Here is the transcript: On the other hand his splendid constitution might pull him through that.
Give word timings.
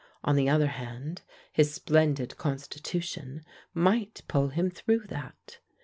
On 0.23 0.35
the 0.35 0.49
other 0.49 0.65
hand 0.65 1.21
his 1.53 1.75
splendid 1.75 2.35
constitution 2.35 3.45
might 3.75 4.23
pull 4.27 4.47
him 4.49 4.71
through 4.71 5.05
that. 5.09 5.59